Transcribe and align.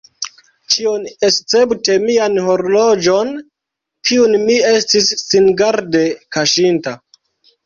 Ĉion, 0.75 1.03
escepte 1.27 1.97
mian 2.05 2.39
horloĝon, 2.47 3.29
kiun 4.11 4.35
mi 4.49 4.57
estis 4.71 5.11
singarde 5.27 6.03
kaŝinta. 6.39 6.97